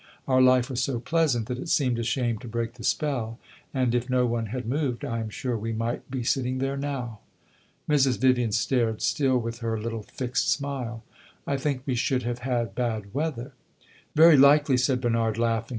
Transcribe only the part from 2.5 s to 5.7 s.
the spell, and if no one had moved I am sure